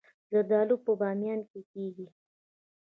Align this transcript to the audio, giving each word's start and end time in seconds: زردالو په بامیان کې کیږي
زردالو 0.29 0.75
په 0.85 0.91
بامیان 0.99 1.39
کې 1.49 1.61
کیږي 1.71 2.07